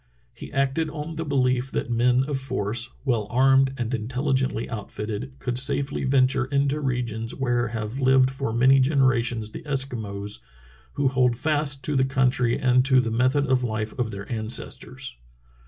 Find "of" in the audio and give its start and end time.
2.23-2.39, 13.45-13.63, 13.99-14.09